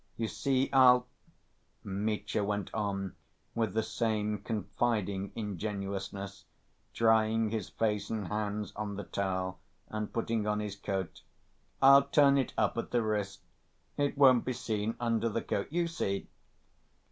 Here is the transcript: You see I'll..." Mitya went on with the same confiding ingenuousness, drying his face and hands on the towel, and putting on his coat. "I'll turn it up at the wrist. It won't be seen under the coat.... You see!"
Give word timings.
You 0.17 0.27
see 0.27 0.67
I'll..." 0.73 1.05
Mitya 1.83 2.43
went 2.43 2.73
on 2.73 3.13
with 3.53 3.75
the 3.75 3.83
same 3.83 4.39
confiding 4.39 5.31
ingenuousness, 5.35 6.43
drying 6.91 7.51
his 7.51 7.69
face 7.69 8.09
and 8.09 8.27
hands 8.27 8.73
on 8.75 8.95
the 8.95 9.03
towel, 9.03 9.59
and 9.89 10.11
putting 10.11 10.47
on 10.47 10.59
his 10.59 10.75
coat. 10.75 11.21
"I'll 11.83 12.01
turn 12.05 12.39
it 12.39 12.51
up 12.57 12.79
at 12.79 12.89
the 12.89 13.03
wrist. 13.03 13.41
It 13.95 14.17
won't 14.17 14.43
be 14.43 14.53
seen 14.53 14.95
under 14.99 15.29
the 15.29 15.43
coat.... 15.43 15.67
You 15.69 15.85
see!" 15.87 16.27